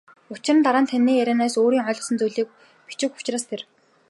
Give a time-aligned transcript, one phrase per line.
[0.33, 2.49] Учир нь дараа нь таны ярианаас өөрийн ойлгосон зүйлийг
[2.87, 3.61] бичих учраас тэр.